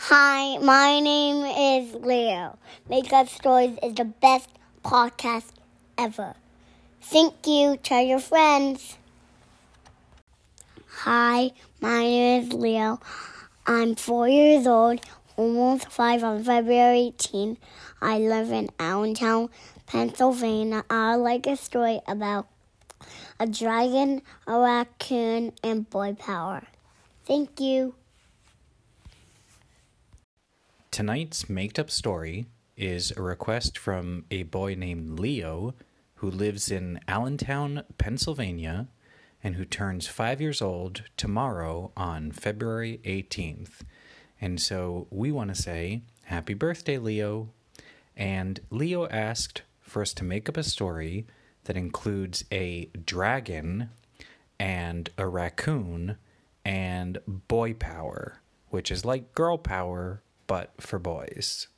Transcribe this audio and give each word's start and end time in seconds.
Hi, 0.00 0.58
my 0.58 1.00
name 1.00 1.44
is 1.44 1.92
Leo. 1.96 2.56
Make 2.88 3.12
Up 3.12 3.28
Stories 3.28 3.76
is 3.82 3.94
the 3.94 4.04
best 4.04 4.48
podcast 4.84 5.50
ever. 5.98 6.34
Thank 7.02 7.44
you. 7.48 7.76
Tell 7.76 8.00
your 8.00 8.20
friends. 8.20 8.96
Hi, 11.02 11.50
my 11.80 12.04
name 12.04 12.44
is 12.44 12.52
Leo. 12.52 13.00
I'm 13.66 13.96
four 13.96 14.28
years 14.28 14.68
old, 14.68 15.00
almost 15.36 15.90
five 15.90 16.22
on 16.22 16.44
February 16.44 17.12
18. 17.18 17.58
I 18.00 18.18
live 18.18 18.52
in 18.52 18.70
Allentown, 18.78 19.50
Pennsylvania. 19.86 20.84
I 20.88 21.16
like 21.16 21.48
a 21.48 21.56
story 21.56 22.00
about 22.06 22.46
a 23.40 23.48
dragon, 23.48 24.22
a 24.46 24.60
raccoon, 24.60 25.54
and 25.64 25.90
boy 25.90 26.14
power. 26.14 26.62
Thank 27.26 27.58
you. 27.60 27.97
Tonight's 30.98 31.48
made 31.48 31.78
up 31.78 31.92
story 31.92 32.46
is 32.76 33.12
a 33.12 33.22
request 33.22 33.78
from 33.78 34.24
a 34.32 34.42
boy 34.42 34.74
named 34.74 35.20
Leo 35.20 35.76
who 36.16 36.28
lives 36.28 36.72
in 36.72 36.98
Allentown, 37.06 37.84
Pennsylvania, 37.98 38.88
and 39.40 39.54
who 39.54 39.64
turns 39.64 40.08
five 40.08 40.40
years 40.40 40.60
old 40.60 41.04
tomorrow 41.16 41.92
on 41.96 42.32
February 42.32 43.00
18th. 43.04 43.82
And 44.40 44.60
so 44.60 45.06
we 45.10 45.30
want 45.30 45.54
to 45.54 45.62
say, 45.62 46.02
Happy 46.24 46.54
birthday, 46.54 46.98
Leo. 46.98 47.50
And 48.16 48.58
Leo 48.68 49.06
asked 49.06 49.62
for 49.80 50.02
us 50.02 50.12
to 50.14 50.24
make 50.24 50.48
up 50.48 50.56
a 50.56 50.64
story 50.64 51.28
that 51.66 51.76
includes 51.76 52.44
a 52.50 52.86
dragon 53.04 53.90
and 54.58 55.10
a 55.16 55.28
raccoon 55.28 56.16
and 56.64 57.18
boy 57.28 57.74
power, 57.74 58.40
which 58.70 58.90
is 58.90 59.04
like 59.04 59.32
girl 59.32 59.58
power 59.58 60.24
but 60.48 60.72
for 60.80 60.98
boys. 60.98 61.68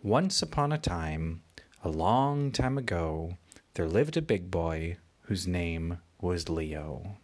Once 0.00 0.40
upon 0.40 0.70
a 0.70 0.78
time, 0.78 1.42
a 1.82 1.88
long 1.88 2.52
time 2.52 2.78
ago, 2.78 3.36
there 3.74 3.88
lived 3.88 4.16
a 4.16 4.22
big 4.22 4.48
boy 4.48 4.96
whose 5.22 5.48
name 5.48 5.98
was 6.20 6.48
Leo. 6.48 7.16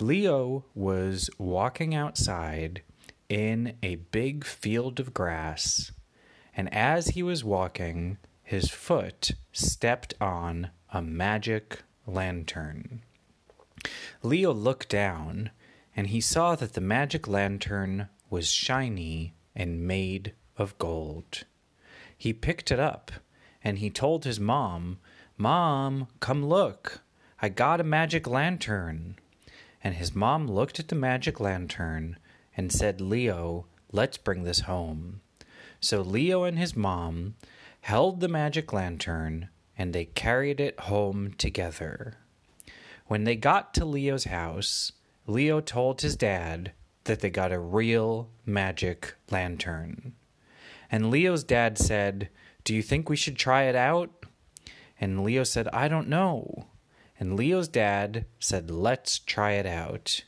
Leo 0.00 0.64
was 0.74 1.28
walking 1.38 1.94
outside 1.94 2.82
in 3.28 3.76
a 3.82 3.96
big 3.96 4.44
field 4.44 5.00
of 5.00 5.12
grass, 5.12 5.92
and 6.56 6.72
as 6.72 7.08
he 7.08 7.22
was 7.22 7.44
walking, 7.44 8.16
his 8.42 8.70
foot 8.70 9.32
stepped 9.52 10.14
on 10.20 10.70
a 10.92 11.02
magic 11.02 11.82
lantern. 12.06 13.02
Leo 14.22 14.52
looked 14.52 14.88
down, 14.88 15.50
and 15.96 16.08
he 16.08 16.20
saw 16.20 16.54
that 16.54 16.74
the 16.74 16.80
magic 16.80 17.26
lantern 17.26 18.08
was 18.30 18.50
shiny 18.50 19.34
and 19.56 19.86
made 19.86 20.34
of 20.56 20.78
gold. 20.78 21.44
He 22.16 22.32
picked 22.32 22.70
it 22.70 22.78
up, 22.78 23.10
and 23.64 23.78
he 23.78 23.90
told 23.90 24.24
his 24.24 24.38
mom, 24.38 24.98
Mom, 25.36 26.08
come 26.20 26.44
look. 26.44 27.00
I 27.42 27.48
got 27.48 27.80
a 27.80 27.84
magic 27.84 28.26
lantern. 28.26 29.16
And 29.82 29.94
his 29.94 30.14
mom 30.14 30.46
looked 30.46 30.78
at 30.78 30.88
the 30.88 30.94
magic 30.94 31.40
lantern 31.40 32.18
and 32.56 32.72
said, 32.72 33.00
Leo, 33.00 33.66
let's 33.92 34.18
bring 34.18 34.44
this 34.44 34.60
home. 34.60 35.20
So 35.80 36.00
Leo 36.00 36.44
and 36.44 36.58
his 36.58 36.74
mom 36.74 37.34
held 37.82 38.20
the 38.20 38.28
magic 38.28 38.72
lantern 38.72 39.48
and 39.78 39.92
they 39.92 40.06
carried 40.06 40.60
it 40.60 40.80
home 40.80 41.34
together. 41.34 42.14
When 43.06 43.24
they 43.24 43.36
got 43.36 43.74
to 43.74 43.84
Leo's 43.84 44.24
house, 44.24 44.92
Leo 45.26 45.60
told 45.60 46.00
his 46.00 46.16
dad 46.16 46.72
that 47.06 47.20
they 47.20 47.30
got 47.30 47.52
a 47.52 47.58
real 47.58 48.28
magic 48.44 49.14
lantern. 49.30 50.12
And 50.90 51.10
Leo's 51.10 51.42
dad 51.42 51.78
said, 51.78 52.28
Do 52.64 52.74
you 52.74 52.82
think 52.82 53.08
we 53.08 53.16
should 53.16 53.36
try 53.36 53.64
it 53.64 53.74
out? 53.74 54.24
And 55.00 55.24
Leo 55.24 55.44
said, 55.44 55.68
I 55.72 55.88
don't 55.88 56.08
know. 56.08 56.66
And 57.18 57.36
Leo's 57.36 57.68
dad 57.68 58.26
said, 58.38 58.70
Let's 58.70 59.18
try 59.18 59.52
it 59.52 59.66
out. 59.66 60.22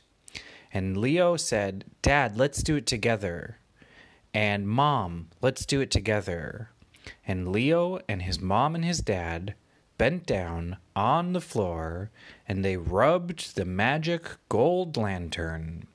And 0.71 0.97
Leo 0.97 1.35
said, 1.35 1.85
Dad, 2.01 2.37
let's 2.37 2.61
do 2.61 2.75
it 2.75 2.85
together. 2.85 3.57
And 4.33 4.67
Mom, 4.67 5.29
let's 5.41 5.65
do 5.65 5.81
it 5.81 5.89
together. 5.89 6.69
And 7.25 7.51
Leo 7.51 7.99
and 8.07 8.21
his 8.21 8.39
mom 8.39 8.75
and 8.75 8.85
his 8.85 8.99
dad 8.99 9.55
bent 9.97 10.25
down 10.25 10.77
on 10.95 11.33
the 11.33 11.41
floor 11.41 12.11
and 12.47 12.63
they 12.63 12.77
rubbed 12.77 13.55
the 13.55 13.65
magic 13.65 14.23
gold 14.47 14.95
lantern. 14.95 15.87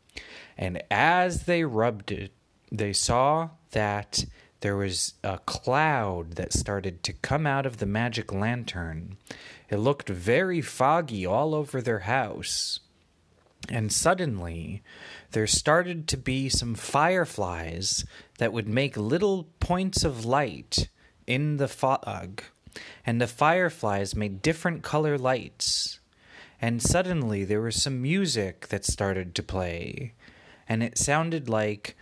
And 0.56 0.82
as 0.90 1.44
they 1.44 1.64
rubbed 1.64 2.12
it, 2.12 2.32
they 2.70 2.92
saw 2.92 3.50
that 3.72 4.24
there 4.60 4.76
was 4.76 5.14
a 5.22 5.38
cloud 5.38 6.36
that 6.36 6.52
started 6.52 7.02
to 7.02 7.12
come 7.12 7.46
out 7.46 7.66
of 7.66 7.76
the 7.76 7.86
magic 7.86 8.32
lantern. 8.32 9.18
It 9.68 9.76
looked 9.76 10.08
very 10.08 10.60
foggy 10.60 11.26
all 11.26 11.54
over 11.54 11.82
their 11.82 12.00
house. 12.00 12.80
And 13.68 13.92
suddenly, 13.92 14.82
there 15.32 15.46
started 15.46 16.08
to 16.08 16.16
be 16.16 16.48
some 16.48 16.74
fireflies 16.74 18.04
that 18.38 18.52
would 18.52 18.68
make 18.68 18.96
little 18.96 19.48
points 19.60 20.04
of 20.04 20.24
light 20.24 20.88
in 21.26 21.56
the 21.56 21.68
fog. 21.68 22.42
And 23.06 23.20
the 23.20 23.26
fireflies 23.26 24.14
made 24.14 24.42
different 24.42 24.82
color 24.82 25.18
lights. 25.18 26.00
And 26.64 26.80
suddenly, 26.80 27.44
there 27.44 27.60
was 27.60 27.82
some 27.82 28.00
music 28.00 28.68
that 28.68 28.86
started 28.86 29.34
to 29.34 29.42
play. 29.42 30.14
And 30.66 30.82
it 30.82 30.96
sounded 30.96 31.46
like 31.46 31.94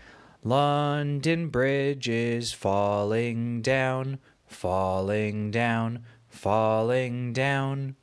London 0.45 1.49
Bridge 1.49 2.09
is 2.09 2.53
falling 2.53 3.61
down, 3.61 4.21
falling 4.47 5.51
down, 5.51 6.05
falling 6.29 7.33
down. 7.33 7.97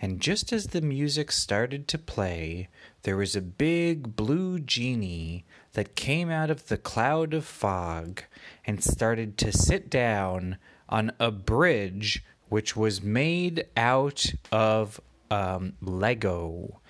And 0.00 0.18
just 0.18 0.50
as 0.50 0.68
the 0.68 0.80
music 0.80 1.30
started 1.30 1.86
to 1.88 1.98
play, 1.98 2.68
there 3.02 3.18
was 3.18 3.36
a 3.36 3.42
big 3.42 4.16
blue 4.16 4.60
genie 4.60 5.44
that 5.74 5.94
came 5.94 6.30
out 6.30 6.48
of 6.48 6.68
the 6.68 6.78
cloud 6.78 7.34
of 7.34 7.44
fog 7.44 8.22
and 8.64 8.82
started 8.82 9.36
to 9.36 9.52
sit 9.52 9.90
down 9.90 10.56
on 10.88 11.12
a 11.20 11.30
bridge 11.30 12.24
which 12.48 12.74
was 12.74 13.02
made 13.02 13.66
out 13.76 14.32
of 14.50 15.02
um, 15.30 15.74
Lego. 15.80 16.80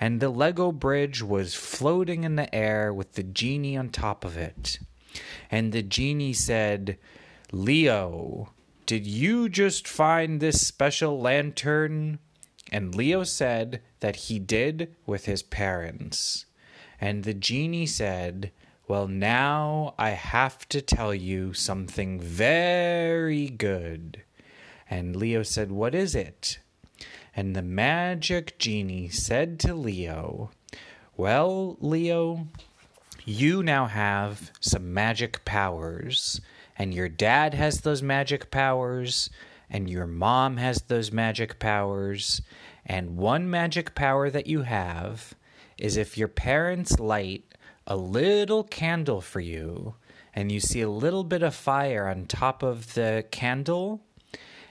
And 0.00 0.20
the 0.20 0.28
Lego 0.28 0.72
bridge 0.72 1.22
was 1.22 1.54
floating 1.54 2.24
in 2.24 2.36
the 2.36 2.52
air 2.54 2.92
with 2.92 3.14
the 3.14 3.22
genie 3.22 3.76
on 3.76 3.90
top 3.90 4.24
of 4.24 4.36
it. 4.36 4.78
And 5.50 5.72
the 5.72 5.82
genie 5.82 6.34
said, 6.34 6.98
Leo, 7.50 8.50
did 8.86 9.06
you 9.06 9.48
just 9.48 9.88
find 9.88 10.40
this 10.40 10.66
special 10.66 11.20
lantern? 11.20 12.18
And 12.70 12.94
Leo 12.94 13.24
said 13.24 13.82
that 14.00 14.16
he 14.16 14.38
did 14.38 14.94
with 15.06 15.24
his 15.24 15.42
parents. 15.42 16.46
And 17.00 17.24
the 17.24 17.34
genie 17.34 17.86
said, 17.86 18.52
Well, 18.86 19.08
now 19.08 19.94
I 19.98 20.10
have 20.10 20.68
to 20.70 20.80
tell 20.80 21.14
you 21.14 21.54
something 21.54 22.20
very 22.20 23.48
good. 23.48 24.22
And 24.90 25.16
Leo 25.16 25.42
said, 25.42 25.70
What 25.70 25.94
is 25.94 26.14
it? 26.14 26.58
And 27.38 27.54
the 27.54 27.62
magic 27.62 28.58
genie 28.58 29.08
said 29.10 29.60
to 29.60 29.72
Leo, 29.72 30.50
Well, 31.16 31.76
Leo, 31.78 32.48
you 33.24 33.62
now 33.62 33.86
have 33.86 34.50
some 34.58 34.92
magic 34.92 35.44
powers, 35.44 36.40
and 36.76 36.92
your 36.92 37.08
dad 37.08 37.54
has 37.54 37.82
those 37.82 38.02
magic 38.02 38.50
powers, 38.50 39.30
and 39.70 39.88
your 39.88 40.08
mom 40.08 40.56
has 40.56 40.82
those 40.88 41.12
magic 41.12 41.60
powers. 41.60 42.42
And 42.84 43.16
one 43.16 43.48
magic 43.48 43.94
power 43.94 44.30
that 44.30 44.48
you 44.48 44.62
have 44.62 45.34
is 45.78 45.96
if 45.96 46.18
your 46.18 46.26
parents 46.26 46.98
light 46.98 47.44
a 47.86 47.96
little 47.96 48.64
candle 48.64 49.20
for 49.20 49.38
you, 49.38 49.94
and 50.34 50.50
you 50.50 50.58
see 50.58 50.80
a 50.80 50.90
little 50.90 51.22
bit 51.22 51.44
of 51.44 51.54
fire 51.54 52.08
on 52.08 52.26
top 52.26 52.64
of 52.64 52.94
the 52.94 53.24
candle, 53.30 54.02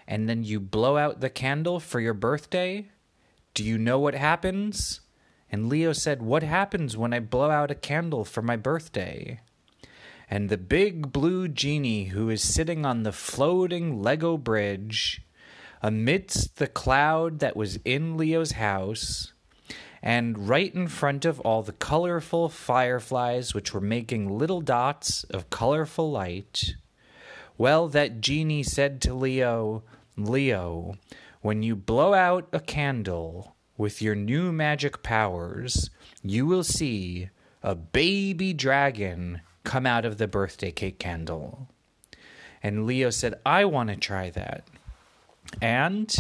and 0.08 0.30
then 0.30 0.44
you 0.44 0.60
blow 0.60 0.98
out 0.98 1.20
the 1.20 1.30
candle 1.30 1.80
for 1.80 2.00
your 2.00 2.14
birthday, 2.14 2.88
do 3.54 3.64
you 3.64 3.78
know 3.78 4.00
what 4.00 4.14
happens? 4.14 5.02
And 5.52 5.70
Leo 5.70 5.94
said, 5.94 6.22
What 6.22 6.44
happens 6.44 6.96
when 6.96 7.14
I 7.14 7.20
blow 7.20 7.50
out 7.50 7.72
a 7.72 7.76
candle 7.76 8.24
for 8.24 8.42
my 8.42 8.56
birthday? 8.56 9.42
And 10.30 10.50
the 10.50 10.58
big 10.58 11.12
blue 11.14 11.48
genie 11.48 12.06
who 12.06 12.30
is 12.30 12.44
sitting 12.44 12.86
on 12.86 13.04
the 13.04 13.12
floating 13.12 14.02
Lego 14.02 14.38
bridge 14.38 15.22
amidst 15.82 16.58
the 16.58 16.68
cloud 16.68 17.40
that 17.40 17.56
was 17.56 17.80
in 17.86 18.18
Leo's 18.18 18.54
house, 18.54 19.34
and 20.02 20.50
right 20.50 20.74
in 20.74 20.88
front 20.88 21.24
of 21.26 21.40
all 21.42 21.64
the 21.64 21.72
colorful 21.72 22.50
fireflies 22.50 23.54
which 23.54 23.74
were 23.74 23.82
making 23.82 24.38
little 24.38 24.62
dots 24.62 25.24
of 25.26 25.50
colorful 25.50 26.12
light, 26.12 26.76
well, 27.58 27.88
that 27.88 28.22
genie 28.22 28.64
said 28.64 29.02
to 29.02 29.14
Leo, 29.14 29.84
Leo, 30.18 30.96
when 31.42 31.64
you 31.64 31.76
blow 31.76 32.14
out 32.14 32.48
a 32.52 32.60
candle 32.60 33.56
with 33.78 34.02
your 34.02 34.16
new 34.16 34.52
magic 34.52 35.04
powers, 35.04 35.90
you 36.24 36.46
will 36.46 36.64
see 36.64 37.30
a 37.62 37.76
baby 37.76 38.54
dragon 38.54 39.42
come 39.64 39.86
out 39.86 40.06
of 40.06 40.18
the 40.18 40.28
birthday 40.28 40.72
cake 40.72 40.98
candle. 40.98 41.70
And 42.64 42.86
Leo 42.86 43.12
said, 43.12 43.36
I 43.46 43.66
want 43.66 43.90
to 43.90 43.96
try 43.96 44.30
that. 44.32 44.68
And 45.62 46.14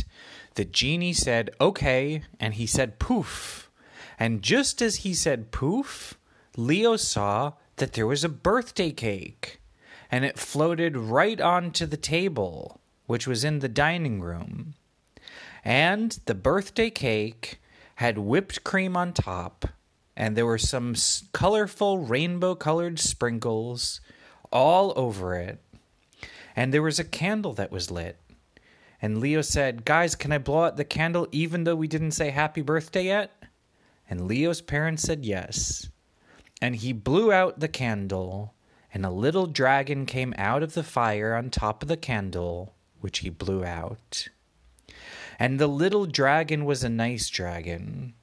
the 0.55 0.65
genie 0.65 1.13
said, 1.13 1.50
okay. 1.59 2.23
And 2.39 2.53
he 2.53 2.67
said, 2.67 3.00
poof. 3.00 3.69
And 4.19 4.41
just 4.41 4.81
as 4.81 4.97
he 4.97 5.13
said 5.13 5.51
poof, 5.51 6.17
Leo 6.55 6.95
saw 6.95 7.53
that 7.77 7.93
there 7.93 8.07
was 8.07 8.23
a 8.23 8.29
birthday 8.29 8.91
cake. 8.91 9.59
And 10.09 10.23
it 10.23 10.39
floated 10.39 10.95
right 10.95 11.41
onto 11.41 11.85
the 11.85 11.97
table, 11.97 12.79
which 13.07 13.25
was 13.25 13.44
in 13.44 13.59
the 13.59 13.68
dining 13.68 14.21
room. 14.21 14.75
And 15.65 16.18
the 16.25 16.36
birthday 16.36 16.89
cake 16.89 17.59
had 17.95 18.19
whipped 18.19 18.63
cream 18.63 18.95
on 18.95 19.12
top, 19.12 19.65
and 20.15 20.38
there 20.38 20.45
were 20.45 20.59
some 20.59 20.95
colorful 21.33 21.98
rainbow 21.98 22.54
colored 22.54 23.00
sprinkles 23.00 24.00
all 24.51 24.94
over 24.95 25.33
it. 25.33 25.59
And 26.56 26.74
there 26.74 26.83
was 26.83 27.00
a 27.00 27.04
candle 27.04 27.54
that 27.54 27.71
was 27.71 27.92
lit. 27.92 28.19
And 29.01 29.19
Leo 29.19 29.42
said, 29.42 29.86
Guys, 29.86 30.15
can 30.15 30.31
I 30.31 30.38
blow 30.38 30.65
out 30.65 30.77
the 30.77 30.83
candle 30.83 31.27
even 31.31 31.63
though 31.63 31.75
we 31.75 31.88
didn't 31.88 32.12
say 32.12 32.31
happy 32.31 32.62
birthday 32.62 33.06
yet? 33.06 33.31
And 34.10 34.27
Leo's 34.27 34.62
parents 34.62 35.03
said 35.03 35.25
yes. 35.25 35.89
And 36.62 36.75
he 36.75 36.94
blew 36.94 37.31
out 37.31 37.60
the 37.60 37.68
candle, 37.68 38.53
and 38.94 39.06
a 39.06 39.12
little 39.12 39.45
dragon 39.45 40.06
came 40.06 40.33
out 40.38 40.63
of 40.63 40.74
the 40.74 40.83
fire 40.83 41.36
on 41.36 41.50
top 41.50 41.83
of 41.83 41.89
the 41.89 41.98
candle, 41.98 42.74
which 43.01 43.19
he 43.19 43.29
blew 43.29 43.63
out. 43.63 44.27
And 45.39 45.59
the 45.59 45.67
little 45.67 46.05
dragon 46.05 46.65
was 46.65 46.83
a 46.83 46.89
nice 46.89 47.29
dragon, 47.29 48.13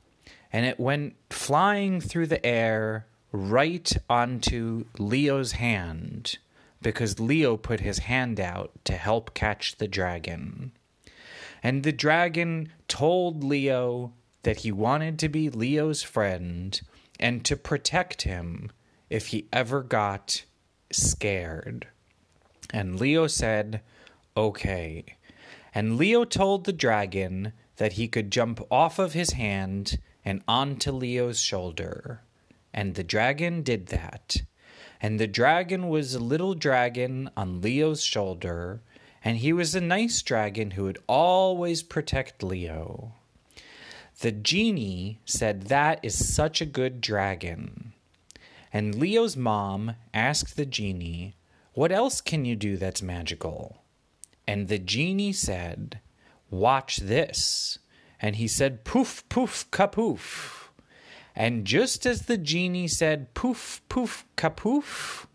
and 0.52 0.66
it 0.66 0.80
went 0.80 1.14
flying 1.30 2.00
through 2.00 2.26
the 2.26 2.44
air 2.44 3.06
right 3.32 3.92
onto 4.08 4.84
Leo's 4.98 5.52
hand 5.52 6.38
because 6.80 7.18
Leo 7.18 7.56
put 7.56 7.80
his 7.80 8.00
hand 8.00 8.38
out 8.38 8.70
to 8.84 8.92
help 8.92 9.34
catch 9.34 9.76
the 9.76 9.88
dragon. 9.88 10.72
And 11.62 11.82
the 11.82 11.92
dragon 11.92 12.70
told 12.88 13.42
Leo 13.42 14.12
that 14.42 14.58
he 14.58 14.70
wanted 14.70 15.18
to 15.18 15.28
be 15.28 15.48
Leo's 15.48 16.02
friend 16.02 16.80
and 17.18 17.44
to 17.44 17.56
protect 17.56 18.22
him 18.22 18.70
if 19.08 19.28
he 19.28 19.48
ever 19.52 19.82
got 19.82 20.44
scared. 20.92 21.88
And 22.70 23.00
Leo 23.00 23.26
said, 23.26 23.80
Okay. 24.36 25.04
And 25.74 25.96
Leo 25.96 26.24
told 26.24 26.64
the 26.64 26.72
dragon 26.72 27.52
that 27.76 27.94
he 27.94 28.08
could 28.08 28.30
jump 28.30 28.60
off 28.70 28.98
of 28.98 29.12
his 29.12 29.30
hand 29.30 29.98
and 30.24 30.42
onto 30.48 30.90
Leo's 30.90 31.40
shoulder. 31.40 32.22
And 32.72 32.94
the 32.94 33.04
dragon 33.04 33.62
did 33.62 33.88
that. 33.88 34.42
And 35.00 35.20
the 35.20 35.26
dragon 35.26 35.88
was 35.88 36.14
a 36.14 36.20
little 36.20 36.54
dragon 36.54 37.30
on 37.36 37.60
Leo's 37.60 38.02
shoulder, 38.02 38.80
and 39.22 39.38
he 39.38 39.52
was 39.52 39.74
a 39.74 39.80
nice 39.80 40.22
dragon 40.22 40.72
who 40.72 40.84
would 40.84 40.98
always 41.06 41.82
protect 41.82 42.42
Leo. 42.42 43.12
The 44.20 44.32
genie 44.32 45.18
said 45.24 45.64
that 45.64 46.00
is 46.02 46.34
such 46.34 46.60
a 46.60 46.66
good 46.66 47.00
dragon. 47.00 47.92
And 48.72 48.94
Leo's 48.94 49.36
mom 49.36 49.96
asked 50.12 50.56
the 50.56 50.66
genie, 50.66 51.36
What 51.74 51.92
else 51.92 52.20
can 52.20 52.44
you 52.44 52.56
do 52.56 52.76
that's 52.76 53.02
magical? 53.02 53.83
And 54.46 54.68
the 54.68 54.78
genie 54.78 55.32
said, 55.32 56.00
Watch 56.50 56.98
this. 56.98 57.78
And 58.20 58.36
he 58.36 58.48
said, 58.48 58.84
Poof, 58.84 59.28
poof, 59.28 59.70
kapoof. 59.70 60.68
And 61.34 61.64
just 61.64 62.06
as 62.06 62.22
the 62.22 62.38
genie 62.38 62.88
said, 62.88 63.34
Poof, 63.34 63.82
poof, 63.88 64.24
kapoof, 64.36 65.26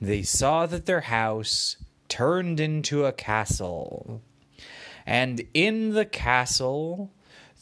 they 0.00 0.22
saw 0.22 0.66
that 0.66 0.86
their 0.86 1.02
house 1.02 1.76
turned 2.08 2.60
into 2.60 3.04
a 3.04 3.12
castle. 3.12 4.22
And 5.06 5.46
in 5.52 5.92
the 5.92 6.04
castle, 6.04 7.10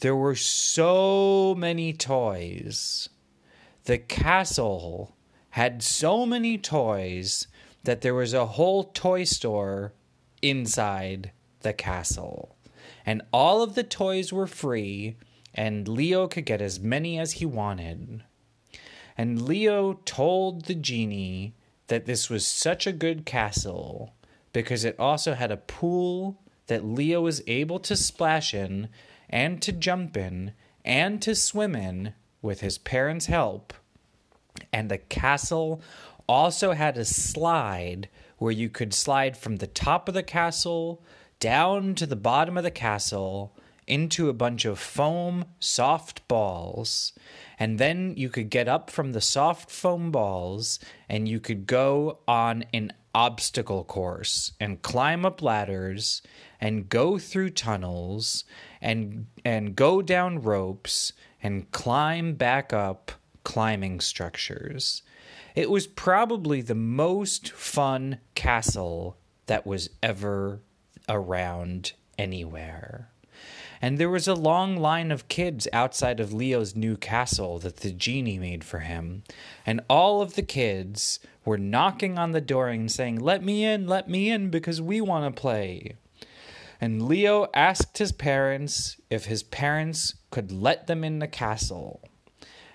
there 0.01 0.15
were 0.15 0.35
so 0.35 1.55
many 1.57 1.93
toys. 1.93 3.09
The 3.85 3.97
castle 3.97 5.15
had 5.51 5.83
so 5.83 6.25
many 6.25 6.57
toys 6.57 7.47
that 7.83 8.01
there 8.01 8.13
was 8.13 8.33
a 8.33 8.45
whole 8.45 8.83
toy 8.83 9.23
store 9.23 9.93
inside 10.43 11.31
the 11.61 11.73
castle. 11.73 12.55
And 13.05 13.23
all 13.31 13.63
of 13.63 13.75
the 13.75 13.83
toys 13.83 14.31
were 14.31 14.47
free, 14.47 15.15
and 15.53 15.87
Leo 15.87 16.27
could 16.27 16.45
get 16.45 16.61
as 16.61 16.79
many 16.79 17.17
as 17.17 17.33
he 17.33 17.45
wanted. 17.45 18.23
And 19.17 19.41
Leo 19.41 19.93
told 20.05 20.65
the 20.65 20.75
genie 20.75 21.53
that 21.87 22.05
this 22.05 22.29
was 22.29 22.45
such 22.45 22.87
a 22.87 22.91
good 22.91 23.25
castle 23.25 24.13
because 24.51 24.85
it 24.85 24.99
also 24.99 25.33
had 25.33 25.51
a 25.51 25.57
pool 25.57 26.39
that 26.67 26.85
Leo 26.85 27.21
was 27.21 27.41
able 27.47 27.79
to 27.79 27.95
splash 27.95 28.53
in 28.53 28.87
and 29.29 29.61
to 29.61 29.71
jump 29.71 30.15
in 30.15 30.53
and 30.85 31.21
to 31.21 31.35
swim 31.35 31.75
in 31.75 32.13
with 32.41 32.61
his 32.61 32.77
parents' 32.77 33.25
help. 33.25 33.73
And 34.71 34.89
the 34.89 34.97
castle 34.97 35.81
also 36.27 36.73
had 36.73 36.97
a 36.97 37.05
slide 37.05 38.09
where 38.37 38.51
you 38.51 38.69
could 38.69 38.93
slide 38.93 39.37
from 39.37 39.57
the 39.57 39.67
top 39.67 40.07
of 40.07 40.13
the 40.13 40.23
castle 40.23 41.03
down 41.39 41.95
to 41.95 42.05
the 42.05 42.15
bottom 42.15 42.57
of 42.57 42.63
the 42.63 42.71
castle 42.71 43.55
into 43.87 44.29
a 44.29 44.33
bunch 44.33 44.65
of 44.65 44.79
foam 44.79 45.45
soft 45.59 46.27
balls. 46.27 47.13
And 47.59 47.79
then 47.79 48.13
you 48.15 48.29
could 48.29 48.49
get 48.49 48.67
up 48.67 48.89
from 48.89 49.11
the 49.11 49.21
soft 49.21 49.69
foam 49.69 50.11
balls 50.11 50.79
and 51.09 51.27
you 51.27 51.39
could 51.39 51.67
go 51.67 52.19
on 52.27 52.65
an 52.73 52.93
obstacle 53.15 53.83
course 53.83 54.53
and 54.59 54.81
climb 54.81 55.25
up 55.25 55.41
ladders 55.41 56.21
and 56.59 56.89
go 56.89 57.19
through 57.19 57.51
tunnels 57.51 58.43
and 58.81 59.27
and 59.45 59.75
go 59.75 60.01
down 60.01 60.41
ropes 60.41 61.13
and 61.41 61.69
climb 61.71 62.33
back 62.33 62.73
up 62.73 63.11
climbing 63.43 63.99
structures. 63.99 65.01
It 65.55 65.69
was 65.69 65.87
probably 65.87 66.61
the 66.61 66.75
most 66.75 67.51
fun 67.51 68.19
castle 68.35 69.17
that 69.45 69.65
was 69.65 69.89
ever 70.01 70.61
around 71.07 71.93
anywhere. 72.17 73.09
And 73.81 73.97
there 73.97 74.09
was 74.09 74.29
a 74.29 74.33
long 74.33 74.77
line 74.77 75.11
of 75.11 75.27
kids 75.27 75.67
outside 75.73 76.21
of 76.21 76.31
Leo's 76.31 76.73
new 76.73 76.95
castle 76.95 77.59
that 77.59 77.77
the 77.77 77.91
genie 77.91 78.39
made 78.39 78.63
for 78.63 78.79
him. 78.79 79.23
And 79.65 79.81
all 79.89 80.21
of 80.21 80.35
the 80.35 80.41
kids 80.41 81.19
were 81.43 81.57
knocking 81.57 82.17
on 82.17 82.31
the 82.31 82.39
door 82.39 82.69
and 82.69 82.89
saying, 82.89 83.19
Let 83.19 83.43
me 83.43 83.65
in, 83.65 83.85
let 83.85 84.07
me 84.07 84.29
in, 84.29 84.49
because 84.49 84.81
we 84.81 85.01
want 85.01 85.35
to 85.35 85.41
play. 85.41 85.97
And 86.79 87.07
Leo 87.07 87.47
asked 87.53 87.97
his 87.97 88.13
parents 88.13 88.97
if 89.09 89.25
his 89.25 89.43
parents 89.43 90.15
could 90.31 90.51
let 90.51 90.87
them 90.87 91.03
in 91.03 91.19
the 91.19 91.27
castle. 91.27 92.01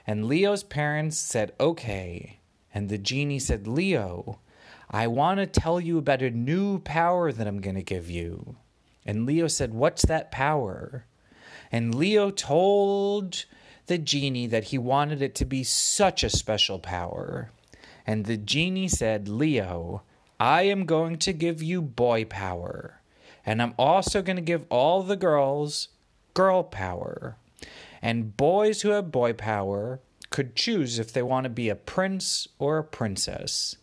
And 0.08 0.24
Leo's 0.24 0.62
parents 0.62 1.18
said, 1.18 1.52
Okay. 1.60 2.38
And 2.72 2.88
the 2.88 2.96
genie 2.96 3.38
said, 3.38 3.66
Leo, 3.66 4.38
I 4.90 5.06
want 5.06 5.38
to 5.38 5.46
tell 5.46 5.78
you 5.78 5.98
about 5.98 6.22
a 6.22 6.30
new 6.30 6.78
power 6.78 7.30
that 7.30 7.46
I'm 7.46 7.60
going 7.60 7.76
to 7.76 7.82
give 7.82 8.08
you. 8.08 8.56
And 9.04 9.26
Leo 9.26 9.48
said, 9.48 9.74
What's 9.74 10.06
that 10.06 10.32
power? 10.32 11.04
And 11.70 11.94
Leo 11.94 12.30
told 12.30 13.44
the 13.86 13.98
genie 13.98 14.46
that 14.46 14.64
he 14.64 14.78
wanted 14.78 15.20
it 15.20 15.34
to 15.34 15.44
be 15.44 15.62
such 15.62 16.24
a 16.24 16.30
special 16.30 16.78
power. 16.78 17.50
And 18.06 18.24
the 18.24 18.38
genie 18.38 18.88
said, 18.88 19.28
Leo, 19.28 20.04
I 20.40 20.62
am 20.62 20.86
going 20.86 21.18
to 21.18 21.34
give 21.34 21.62
you 21.62 21.82
boy 21.82 22.24
power. 22.24 23.02
And 23.44 23.60
I'm 23.60 23.74
also 23.78 24.22
going 24.22 24.36
to 24.36 24.42
give 24.42 24.64
all 24.70 25.02
the 25.02 25.16
girls 25.16 25.88
girl 26.32 26.62
power. 26.62 27.36
And 28.02 28.36
boys 28.36 28.82
who 28.82 28.90
have 28.90 29.10
boy 29.10 29.32
power 29.32 30.00
could 30.30 30.54
choose 30.54 30.98
if 30.98 31.12
they 31.12 31.22
want 31.22 31.44
to 31.44 31.50
be 31.50 31.68
a 31.68 31.74
prince 31.74 32.48
or 32.58 32.78
a 32.78 32.84
princess. 32.84 33.76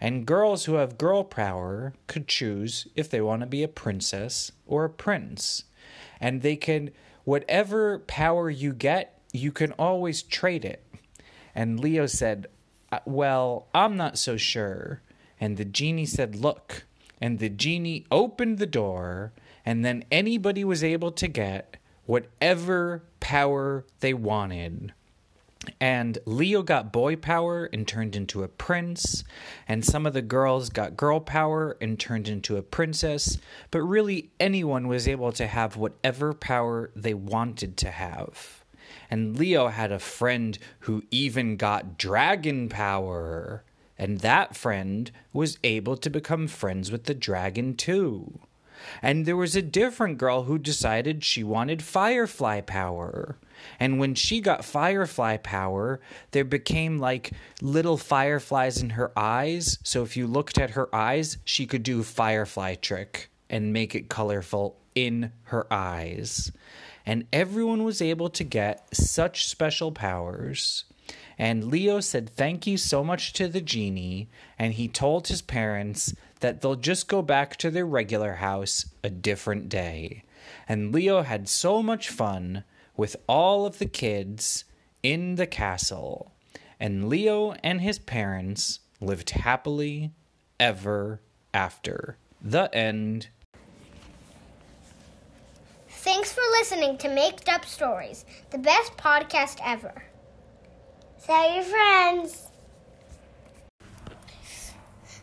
And 0.00 0.26
girls 0.26 0.64
who 0.64 0.74
have 0.74 0.96
girl 0.96 1.24
power 1.24 1.92
could 2.06 2.26
choose 2.26 2.88
if 2.96 3.10
they 3.10 3.20
want 3.20 3.40
to 3.40 3.46
be 3.46 3.62
a 3.62 3.68
princess 3.68 4.50
or 4.66 4.84
a 4.84 4.90
prince. 4.90 5.64
And 6.20 6.40
they 6.40 6.56
can, 6.56 6.90
whatever 7.24 7.98
power 7.98 8.48
you 8.48 8.72
get, 8.72 9.20
you 9.32 9.52
can 9.52 9.72
always 9.72 10.22
trade 10.22 10.64
it. 10.64 10.84
And 11.54 11.80
Leo 11.80 12.06
said, 12.06 12.46
uh, 12.90 13.00
Well, 13.04 13.68
I'm 13.74 13.96
not 13.96 14.18
so 14.18 14.36
sure. 14.36 15.02
And 15.38 15.56
the 15.56 15.64
genie 15.64 16.06
said, 16.06 16.34
Look. 16.34 16.84
And 17.20 17.38
the 17.38 17.50
genie 17.50 18.06
opened 18.10 18.56
the 18.56 18.66
door, 18.66 19.34
and 19.66 19.84
then 19.84 20.04
anybody 20.10 20.64
was 20.64 20.82
able 20.82 21.12
to 21.12 21.28
get 21.28 21.76
whatever 22.10 23.04
power 23.20 23.84
they 24.00 24.12
wanted. 24.12 24.92
And 25.80 26.18
Leo 26.26 26.60
got 26.64 26.92
boy 26.92 27.14
power 27.14 27.66
and 27.72 27.86
turned 27.86 28.16
into 28.16 28.42
a 28.42 28.48
prince, 28.48 29.22
and 29.68 29.84
some 29.84 30.06
of 30.06 30.12
the 30.12 30.20
girls 30.20 30.70
got 30.70 30.96
girl 30.96 31.20
power 31.20 31.76
and 31.80 32.00
turned 32.00 32.26
into 32.26 32.56
a 32.56 32.62
princess, 32.62 33.38
but 33.70 33.82
really 33.82 34.30
anyone 34.40 34.88
was 34.88 35.06
able 35.06 35.30
to 35.30 35.46
have 35.46 35.76
whatever 35.76 36.34
power 36.34 36.90
they 36.96 37.14
wanted 37.14 37.76
to 37.76 37.92
have. 37.92 38.64
And 39.08 39.38
Leo 39.38 39.68
had 39.68 39.92
a 39.92 40.00
friend 40.00 40.58
who 40.80 41.04
even 41.12 41.56
got 41.56 41.96
dragon 41.96 42.68
power. 42.68 43.62
And 43.96 44.18
that 44.20 44.56
friend 44.56 45.12
was 45.32 45.58
able 45.62 45.96
to 45.98 46.10
become 46.10 46.48
friends 46.48 46.90
with 46.90 47.04
the 47.04 47.14
dragon 47.14 47.76
too. 47.76 48.40
And 49.02 49.26
there 49.26 49.36
was 49.36 49.56
a 49.56 49.62
different 49.62 50.18
girl 50.18 50.44
who 50.44 50.58
decided 50.58 51.24
she 51.24 51.44
wanted 51.44 51.82
firefly 51.82 52.60
power. 52.62 53.36
And 53.78 53.98
when 53.98 54.14
she 54.14 54.40
got 54.40 54.64
firefly 54.64 55.36
power, 55.38 56.00
there 56.30 56.44
became 56.44 56.98
like 56.98 57.32
little 57.60 57.96
fireflies 57.96 58.82
in 58.82 58.90
her 58.90 59.12
eyes. 59.18 59.78
So 59.82 60.02
if 60.02 60.16
you 60.16 60.26
looked 60.26 60.58
at 60.58 60.70
her 60.70 60.94
eyes, 60.94 61.38
she 61.44 61.66
could 61.66 61.82
do 61.82 62.02
firefly 62.02 62.76
trick 62.76 63.30
and 63.48 63.72
make 63.72 63.94
it 63.94 64.08
colorful 64.08 64.76
in 64.94 65.32
her 65.44 65.66
eyes. 65.72 66.52
And 67.06 67.26
everyone 67.32 67.84
was 67.84 68.02
able 68.02 68.30
to 68.30 68.44
get 68.44 68.94
such 68.94 69.46
special 69.46 69.92
powers. 69.92 70.84
And 71.38 71.64
Leo 71.64 72.00
said 72.00 72.30
thank 72.30 72.66
you 72.66 72.76
so 72.76 73.02
much 73.02 73.32
to 73.34 73.48
the 73.48 73.60
genie, 73.60 74.28
and 74.58 74.74
he 74.74 74.88
told 74.88 75.28
his 75.28 75.42
parents 75.42 76.14
that 76.40 76.60
they'll 76.60 76.76
just 76.76 77.08
go 77.08 77.22
back 77.22 77.56
to 77.56 77.70
their 77.70 77.86
regular 77.86 78.34
house 78.34 78.86
a 79.04 79.10
different 79.10 79.68
day. 79.68 80.24
And 80.68 80.92
Leo 80.92 81.22
had 81.22 81.48
so 81.48 81.82
much 81.82 82.08
fun 82.08 82.64
with 82.96 83.16
all 83.26 83.66
of 83.66 83.78
the 83.78 83.86
kids 83.86 84.64
in 85.02 85.36
the 85.36 85.46
castle. 85.46 86.32
And 86.78 87.08
Leo 87.08 87.52
and 87.62 87.80
his 87.80 87.98
parents 87.98 88.80
lived 89.00 89.30
happily 89.30 90.12
ever 90.58 91.20
after. 91.52 92.16
The 92.42 92.74
end. 92.74 93.28
Thanks 95.88 96.32
for 96.32 96.42
listening 96.52 96.96
to 96.98 97.08
Made 97.08 97.46
Up 97.48 97.66
Stories, 97.66 98.24
the 98.50 98.58
best 98.58 98.96
podcast 98.96 99.58
ever. 99.62 100.04
Tell 101.22 101.54
your 101.54 101.64
friends. 101.64 102.49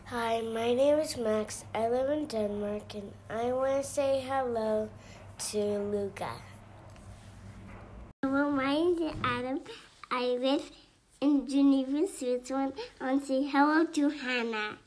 Hi, 0.09 0.39
my 0.39 0.73
name 0.73 0.99
is 0.99 1.17
Max. 1.17 1.65
I 1.75 1.89
live 1.89 2.09
in 2.09 2.27
Denmark 2.27 2.95
and 2.95 3.11
I 3.29 3.51
want 3.51 3.83
to 3.83 3.89
say 3.89 4.23
hello 4.25 4.87
to 5.49 5.57
Luca. 5.57 6.31
Well, 8.23 8.49
my 8.49 8.73
name 8.73 8.97
is 9.01 9.13
Adam. 9.21 9.59
I 10.09 10.27
live 10.39 10.71
in 11.19 11.45
Geneva, 11.49 12.07
Switzerland. 12.07 12.71
I 13.01 13.11
want 13.11 13.21
to 13.23 13.27
say 13.27 13.47
hello 13.47 13.83
to 13.83 14.09
Hannah. 14.09 14.77